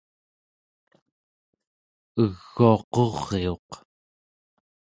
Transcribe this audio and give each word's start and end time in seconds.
eguaquriuq 2.23 3.69